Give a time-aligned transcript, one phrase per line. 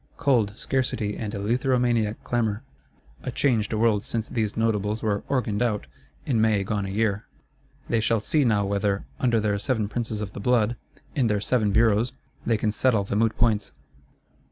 [0.17, 2.63] Cold, scarcity and eleutheromaniac clamour:
[3.21, 5.85] a changed world since these Notables were "organed out,"
[6.25, 7.27] in May gone a year!
[7.87, 10.75] They shall see now whether, under their Seven Princes of the Blood,
[11.13, 12.13] in their Seven Bureaus,
[12.47, 13.73] they can settle the moot points.